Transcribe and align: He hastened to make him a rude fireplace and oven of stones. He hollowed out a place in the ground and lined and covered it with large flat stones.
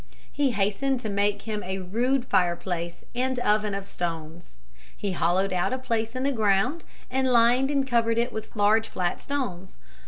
He 0.31 0.49
hastened 0.53 0.99
to 1.01 1.09
make 1.09 1.43
him 1.43 1.61
a 1.61 1.77
rude 1.77 2.25
fireplace 2.25 3.05
and 3.13 3.37
oven 3.37 3.75
of 3.75 3.87
stones. 3.87 4.57
He 4.97 5.11
hollowed 5.11 5.53
out 5.53 5.73
a 5.73 5.77
place 5.77 6.15
in 6.15 6.23
the 6.23 6.31
ground 6.31 6.83
and 7.11 7.31
lined 7.31 7.69
and 7.69 7.85
covered 7.87 8.17
it 8.17 8.33
with 8.33 8.55
large 8.55 8.87
flat 8.89 9.21
stones. 9.21 9.77